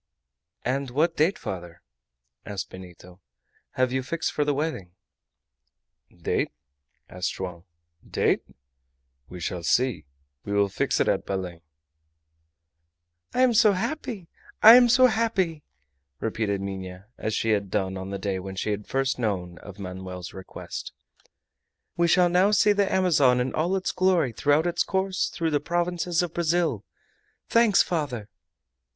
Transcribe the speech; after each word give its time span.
"And 0.65 0.89
what 0.89 1.15
date, 1.15 1.37
father," 1.37 1.83
asked 2.43 2.71
Benito, 2.71 3.21
"have 3.73 3.91
you 3.93 4.01
fixed 4.01 4.31
for 4.31 4.43
the 4.43 4.51
wedding?" 4.55 4.93
"Date?" 6.09 6.49
answered 7.07 7.35
Joam. 7.37 7.63
"Date? 8.09 8.41
We 9.29 9.39
shall 9.39 9.61
see. 9.61 10.05
We 10.43 10.53
will 10.53 10.69
fix 10.69 10.99
it 10.99 11.07
at 11.07 11.27
Belem." 11.27 11.61
"I 13.35 13.41
am 13.43 13.53
so 13.53 13.73
happy! 13.73 14.27
I 14.63 14.73
am 14.73 14.89
so 14.89 15.05
happy!" 15.05 15.61
repeated 16.19 16.61
Minha, 16.61 17.05
as 17.19 17.35
she 17.35 17.51
had 17.51 17.69
done 17.69 17.95
on 17.95 18.09
the 18.09 18.17
day 18.17 18.39
when 18.39 18.55
she 18.55 18.71
had 18.71 18.87
first 18.87 19.19
known 19.19 19.59
of 19.59 19.77
Manoel's 19.77 20.33
request. 20.33 20.93
"We 21.95 22.07
shall 22.07 22.27
now 22.27 22.49
see 22.49 22.73
the 22.73 22.91
Amazon 22.91 23.39
in 23.39 23.53
all 23.53 23.75
its 23.75 23.91
glory 23.91 24.31
throughout 24.31 24.65
its 24.65 24.81
course 24.81 25.29
through 25.29 25.51
the 25.51 25.59
provinces 25.59 26.23
of 26.23 26.33
Brazil! 26.33 26.83
Thanks, 27.49 27.83
father!" 27.83 28.29